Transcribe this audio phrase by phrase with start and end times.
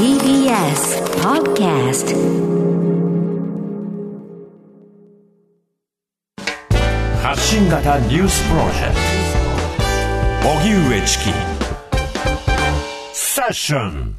[0.00, 2.16] TBS Podcast.
[7.22, 8.94] 発信型ニュースプロジェク
[10.42, 10.48] ト。
[10.48, 11.24] 荻上チキ。
[13.12, 14.16] セッション。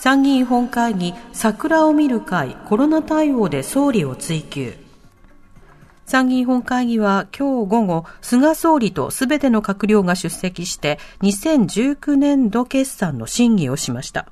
[0.00, 4.78] 参議院本会議桜を見る会コロナ対応で総理を追及。
[6.06, 14.26] 参議院本会議は今日午後、菅総理とすべての閣僚が出席して2019年度決算の審議をしました。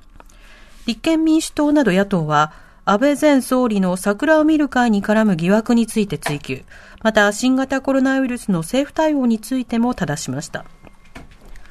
[0.89, 2.51] 立憲民主党など野党は、
[2.83, 6.63] 安倍前総理の桜を見る会に絡む疑惑について追及、
[7.03, 10.65] また新型コロナウイルスの政府対応についても正しました。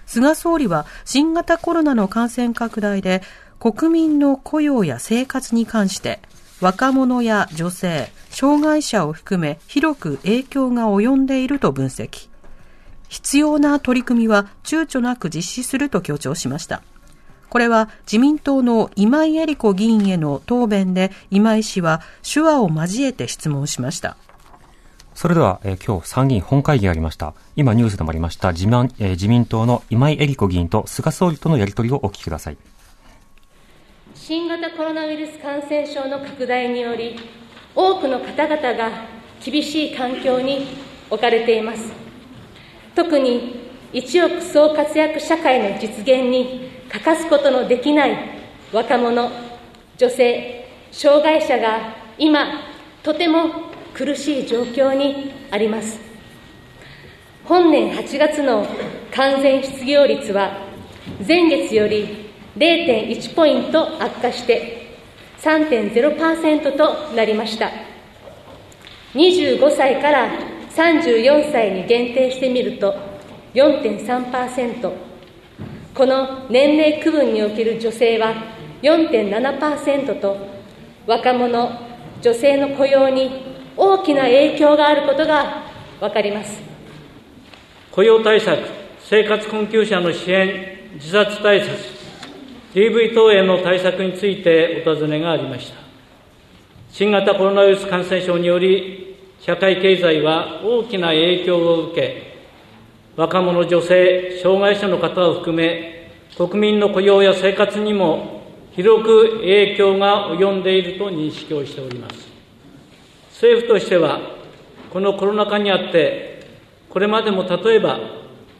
[0.06, 3.22] 菅総理は新型コロナの感染拡大で
[3.58, 6.20] 国民の雇用や生活に関して
[6.60, 12.28] 若者や女性、障害者を含め広く影響が及んでいると分析。
[13.08, 16.82] 必要な取り組みは躊躇なく実施すると強調しました。
[17.48, 24.16] これは自民党の今井絵理子議員への答弁で今井氏は手話を交えて質問しました。
[25.14, 27.34] それでは、えー、今日参議院本会議がありました。
[27.56, 32.56] 今ニュースでもありました自民,、えー、自民党の今井絵理子議員と菅総理とのやり取りをお聞きください。
[34.14, 37.18] 新型コロナウイルス感染症の拡大により、
[37.74, 38.90] 多くの方々が
[39.44, 40.66] 厳しい環境に
[41.10, 41.92] 置かれています。
[42.94, 48.18] 特に一億総活躍社会の実現に欠かすことのできない
[48.72, 49.30] 若者、
[49.96, 52.60] 女性、障害者が今、
[53.02, 56.08] とても苦しい状況にあります。
[57.48, 58.66] 本年8月の
[59.10, 60.68] 完全失業率は
[61.26, 64.98] 前月より0.1ポイント悪化して
[65.38, 67.70] 3.0%となりました
[69.14, 70.28] 25歳から
[70.70, 72.94] 34歳に限定してみると
[73.54, 75.07] 4.3%
[75.94, 78.34] この年齢区分における女性は
[78.82, 80.36] 4.7%と
[81.06, 81.80] 若者
[82.20, 83.30] 女性の雇用に
[83.76, 85.64] 大きな影響があることが
[86.00, 86.60] 分かります
[87.90, 88.58] 雇用対策
[89.00, 91.98] 生活困窮者の支援自殺対策
[92.74, 95.78] DV 等への対策についてお尋ねがありました。
[96.90, 102.27] 新型コロナウイルス感染症により、社会経済は大きな影響を受け、
[103.18, 112.28] 若者、女性、障害者の方を含め、国民の雇用や生活にも広く影響が及んでいると認識をしております。
[113.32, 114.20] 政府としては、
[114.92, 116.46] このコロナ禍にあって、
[116.88, 117.98] これまでも例えば、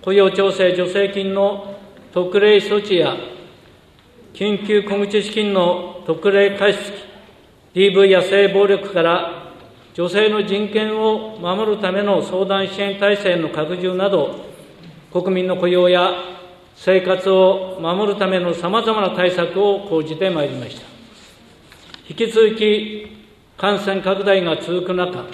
[0.02, 1.78] 雇用調整助成金の
[2.12, 3.14] 特例措置や
[4.34, 6.98] 緊急小口資金の特例貸付、
[7.74, 9.52] DV や性暴力から
[9.94, 14.47] 女性の人権を守るための相談支援体制の拡充など、
[15.12, 16.10] 国民の雇用や
[16.76, 20.86] 生活を守るためのさまざまな対策を講じてまいりました。
[22.08, 23.16] 引き続き
[23.56, 25.24] 感染拡大が続く中、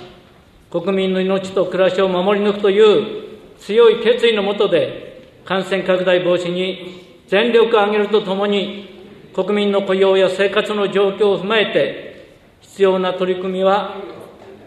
[0.71, 8.89] 国民の命と暮らしを守り抜くという強い決意のもとで、感染拡大防止に全力を挙げるとともに、
[9.35, 13.97] 国民の雇用や生活の状況を踏まえて、必要な取り組みは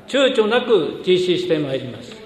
[0.07, 2.16] 躊躇なく実施してまいります。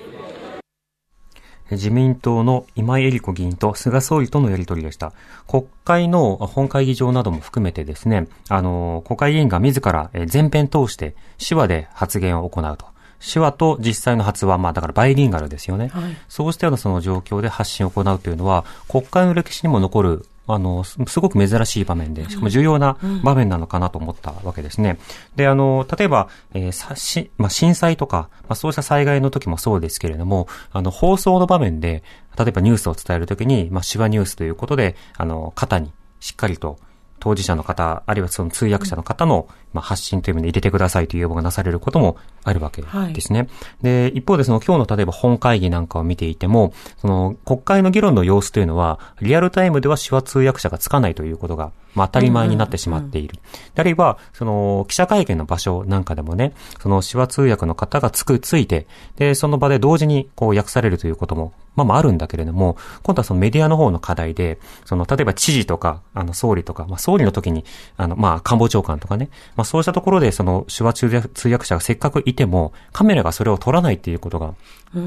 [1.71, 5.13] 自民党の今井絵理子議員と菅総理とのやり取りでした。
[5.47, 12.85] 国会の本会議場なども含めてですね、あの、国会議員が自ら全編通して手話で発言を行うと。
[13.21, 15.89] 手話と実際の発話、まあだからバイリンガルですよね。
[15.89, 24.97] はい、そうしたようなその状況で発信を行うというのは、国会の歴史にも残るあの、すごく珍しい場面で、しかも重要な場面なのかなと思ったわけですね。
[25.35, 32.03] で、あの、例えば、えー、さし、まあ、震災とか、まあ、そうした災害の時もそうですけれども、あの、放送の場面で、
[32.37, 36.77] 例えばニュースを伝えるときに、まあ、手話ニュースということで、あの、肩にしっかりと、
[37.21, 42.81] 当事者の方、あるいはその通訳者の方の、まあ、発信という意味で入れてくださいという要望がなされることもあるわけ
[43.13, 43.39] ですね。
[43.39, 43.49] はい、
[43.83, 53.35] で、一方でその今日の例えば本会議なんかを見ていても、その国会の議論の様子というのは、リアルタイムでは手話通訳者がつかないということが、まあ、当たり前になってしまっている。
[53.75, 58.87] あるいは、その記者会見の場所なんかでもね、その手話通訳の方がつく、ついて、
[59.17, 67.63] で、その場で同時にこう訳されるということもまあまああるんだけれども、今度はそのメディアの方の課題で、その、例えば知事とか、あの、総理とか、まあ総理の時に、
[67.97, 74.53] あの、まあ官房長官とかね、まあそうしたところでその手話通訳者がせっかくいても、カメラがそれを撮らないっていうことが、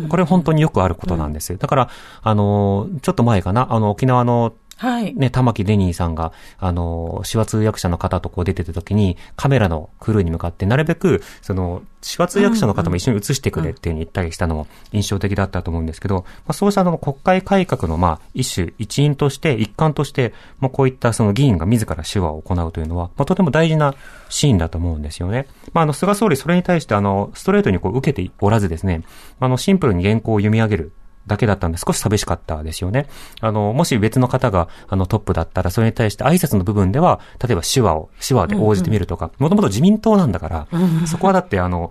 [0.09, 1.59] これ本当によくあることなんですよ。
[1.59, 1.91] だから、
[2.23, 5.15] あの、ちょっと前かな、あの、沖縄のはい。
[5.15, 23.95] ね、玉木デニーさんが、あの、手話通訳者の方とこう出てた時に、カメラのクルーに向かって、なるべく、その、手話通訳者の方も一緒に映してくれっていうふうに言ったりしたのも印象的だったと思うんですけど、まあ、そうしたあの、国会改革の、まあ、一種、一員として、一環として、まあ、こういったその議員が自ら手話を行うというのは、まあ、とても大事な
[24.29, 25.47] シーンだと思うんですよね。
[25.73, 29.03] まあ、あの、菅総理それに対して、あの、ストレートにこう受けておらずですね、
[29.41, 30.93] あの、シンプルに原稿を読み上げる。
[31.27, 33.07] だけだったんで少し寂しかったですよね。
[33.41, 40.69] あの、もし別の方があのトップだったら、それに対して挨拶の部分では、例えば手話を、手話で応じてみるとか、もともと自民党なんだから、
[41.07, 41.91] そこはだってあの、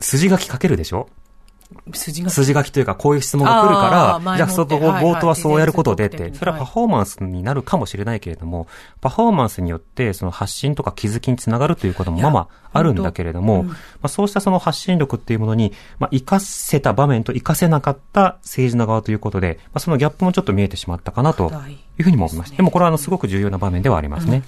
[0.00, 1.08] 筋書きかけるでしょ
[1.92, 2.30] 筋が。
[2.30, 8.66] 筋書きというか、こういう質問が来るから、前じゃあ、そこ、冒頭はそうやることでって、それはパフォーマンスになるかもしれないけれども、
[9.00, 12.40] パフォーマンスによって、その発信とか気づきにつながるということもまあま
[12.72, 22.56] ああるんだけれども、まあそうしたその発信力っていうものに、まあ活かせた場面と活かせなかった政治の側ということで、まあそのギャップもちょっと見えてしまったかなとはいいうふうにも思いました。
[22.56, 24.42] でもこれはあのすごく重要な場面ではありますね。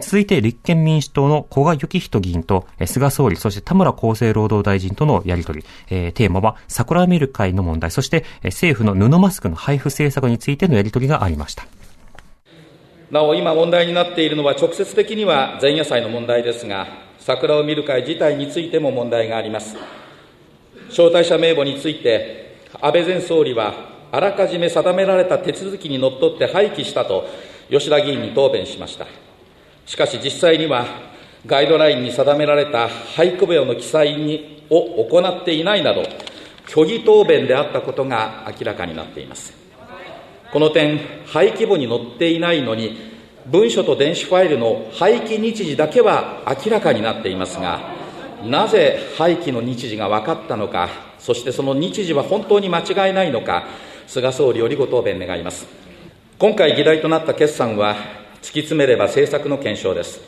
[0.00, 11.66] 続いて立憲民主党の古賀幸人議員と菅総理、そして田村厚生労働大臣とのやりとり、えーテーマは桜を見る会の問題、そして政府の布マスクの配布政策についてのやりとりがありました。
[13.10, 16.88] なお今問題になっているのは直接的には前夜祭の問題ですが
[17.18, 19.76] 桜を見る会自体についても問題があります。
[20.88, 23.74] 招待者名簿について安倍前総理は
[24.10, 27.26] あらかじめ定められた手続きにのっとって廃棄したと
[27.70, 29.06] 吉田議員に答弁しました。
[29.86, 30.86] しかし実際には
[31.46, 36.02] ガイドラインに定められた廃区名の記載にを行っていないなど
[36.66, 39.64] 虚偽答弁であったことが明らかになっています
[40.54, 42.96] この点、廃棄簿に載っていないのに、
[43.46, 47.80] 文書と電子ファイルの廃棄日時だけは明らかになっていますが、
[48.44, 53.64] なぜ廃棄の日時が分かったのか、そしてその日時は本当に間違いないのか、
[54.06, 55.66] 菅総理よりご答弁願います。
[56.38, 57.96] 今回議題となった決算は、
[58.44, 60.20] 突き詰めれば政策の検証です。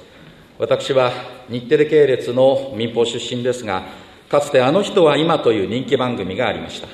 [0.58, 1.12] 私は
[1.50, 3.82] 日テレ系列の民放出身ですが、
[4.30, 6.88] かつてあの人は今という人気番組がありました。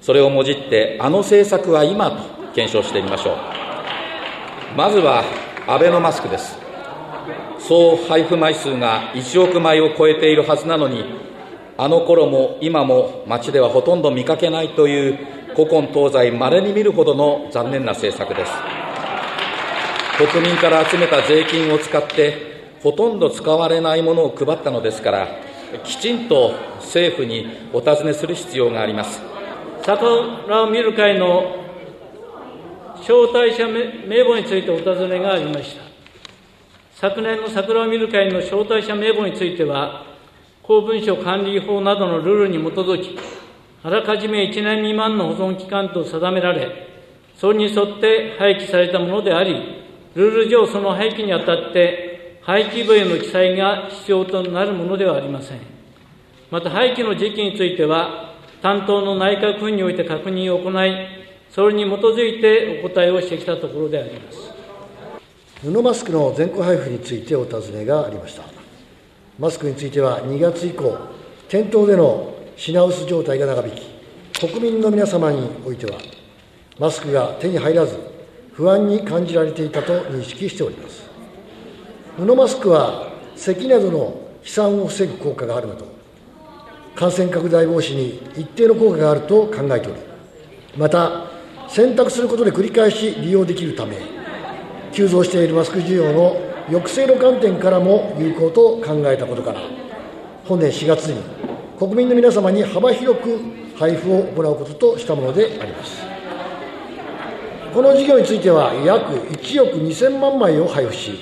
[0.00, 3.36] それをもじって、あの政策は今と検証してみましょう。
[4.76, 5.24] まずは、
[5.66, 6.56] アベノマスクです。
[7.58, 11.04] 総配布枚数が1億枚を超えているはずなのに、
[11.76, 15.18] あの頃も今も街ではほとんど見かけないという
[15.56, 18.52] 古今東西稀に見るほどの残念な政策です。
[20.18, 25.28] 国民から集めた税金を使って、ほとんど使われないものを配ったのですから、
[25.84, 29.22] きちんと政府にお尋ねする必要があります。
[29.84, 31.64] 桜を見る会の
[32.96, 35.82] 招待者名簿についてお尋ねがありました。
[36.94, 40.04] 昨年の桜を見る会の招待者名簿については、
[40.64, 43.16] 公文書管理法などのルールに基づき、
[43.84, 46.88] あらかじめ1年未満の保存期間と定められ、
[47.36, 49.77] それに沿って廃棄されたものであり、
[50.18, 55.60] ルール上その廃棄にあたって、廃棄部への記載が必要となるものではありません。
[56.50, 60.92] また廃棄の時期については、担当の内閣府において確認を行い、
[61.50, 64.52] それに基づいてお答えをしてきたところであります。
[65.62, 68.42] 布マスクの全国配布についてお尋ねがありました。
[69.38, 70.98] マスクについては2月以降、
[71.48, 75.96] 店頭での品薄状態が長引き、国民の皆様においては、
[76.76, 78.07] マスクが手に入らず、
[78.58, 81.08] 不安に感じられていたと認識しております。
[82.16, 85.86] 布マスクは、咳などの飛散を防ぐ効果があるなど、
[86.96, 90.00] 感染拡大防止に一定の効果があると考えており、
[90.76, 91.28] また、
[91.68, 93.96] 選択することで繰り返し利用できるため、
[94.92, 99.60] 急増しているマスク需要の抑制の観点からも有効と考えたことから、
[100.46, 101.22] 本年4月に
[101.78, 103.38] 国民の皆様に幅広く
[103.78, 106.17] 配布を行うこととしたものであります。
[107.72, 111.20] この事業については、約1億2000万枚を配布し、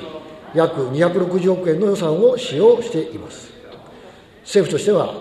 [0.54, 3.52] 約260億円の予算を使用しています。
[4.42, 5.14] 政府としては、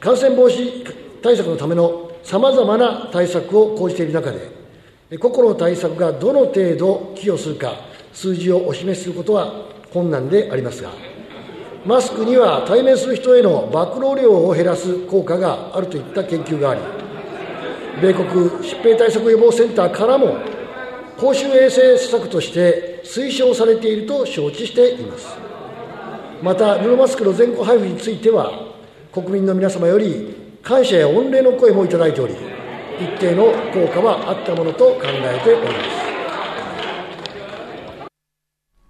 [0.00, 7.74] 感染防止対策のためのさまざまな対策を講じている中で、個々の対策がどの程度寄与するか、
[8.12, 9.52] 数字をお示しすることは
[9.92, 10.90] 困難でありますが、
[11.84, 16.80] マスクには対面する人への暴露量を減らす効果があるといった研究があり、
[18.00, 20.38] 米国疾病対策予防センターからも、
[21.18, 25.36] 公衆衛生施策として推奨されていると承知しています。
[26.42, 28.50] また、布マスクの全国配布については、
[29.12, 32.34] 国民の皆様より感謝や御礼の声もいただいており、
[32.98, 36.01] 一定の効果はあったものと考えております。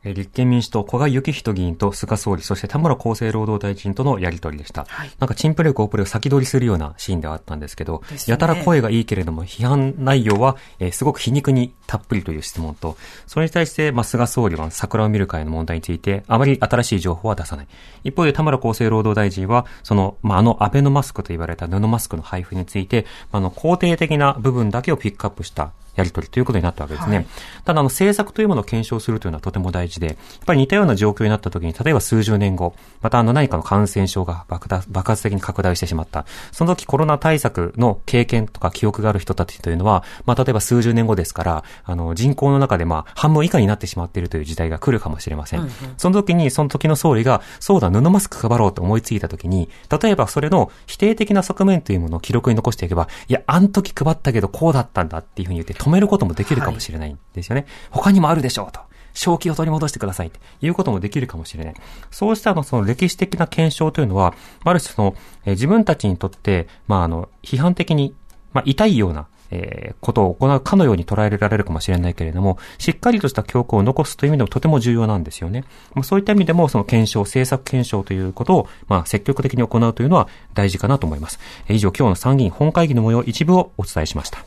[0.05, 4.85] 立憲民主党、古賀幸人議員と菅総理、そして田村厚生労働大臣とのやり取りでした。
[4.89, 17.69] はい、なんか、チンプレーコープレを先取りするようなシーンではあったんですけど、ね、やたら声がいいけれども、批判内容は、えー、すごく皮肉にたっぷりという質問と、それに対して、まあ、菅総理は桜を見る会の問題について、あまり新しい情報は出さない。
[18.03, 27.17] 一方で、田村厚生労働大臣は、その、まあ、あの、アベノマスクと言われた布マスクの配布について、あの、肯定的な部分だけをピックアップしたやり取りということになったわけですね。
[27.17, 27.27] はい、
[27.65, 36.25] ただ、あの、政策というものを検証するというのはとても大事で、やっぱり似たような状況になった時に、例えば数十年後、またあの何かの感染症が爆発的に拡大してしまった。
[36.51, 45.61] その時コロナ対策の経験とか記憶がある人たちというのは、まあ、例えば数十年後ですから、あの、人口の中でまあ、半分以下になってしまっているという時代が来るかもしれません。
[45.61, 49.69] うんうん、その時に、その時の総理が、そうだ、布マスク配ろうと思いついた時に、
[50.03, 57.63] 例えばそれの否定的な側面というものを記録に残していけば、いや、あの時配ったけどこうだったんだっていうふうに言って止めることもできるかもしれないんですよね。
[57.63, 58.81] はい、他にもあるでしょうと。
[59.15, 61.75] 正気を取り戻してくださいっていうこともできるかもしれない。
[62.13, 64.33] そうしたのその歴史的な検証というのは、
[64.65, 68.15] ある種その、え自分たちにとって、まああの、批判的に、
[68.53, 75.65] まあ痛いような、えー、ことを行うかのように捉えられるかもしれないけれども、しっかりとした教訓を残すという意味でもとても重要なんですよね。
[75.95, 81.39] まあ、そういった意味でも、その検証、政策検証ということを、まあ、積極的に行うというのは大事かなと思います。
[81.69, 84.43] えー、以上、今日の参議院本会議の模様一部をお伝えしました。